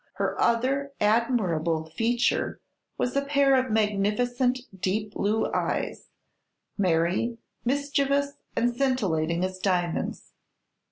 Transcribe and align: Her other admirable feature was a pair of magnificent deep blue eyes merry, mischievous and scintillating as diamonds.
Her 0.13 0.35
other 0.41 0.93
admirable 0.99 1.85
feature 1.91 2.59
was 2.97 3.15
a 3.15 3.21
pair 3.21 3.53
of 3.53 3.69
magnificent 3.69 4.61
deep 4.79 5.11
blue 5.13 5.45
eyes 5.53 6.09
merry, 6.75 7.37
mischievous 7.63 8.31
and 8.55 8.75
scintillating 8.75 9.45
as 9.45 9.59
diamonds. 9.59 10.33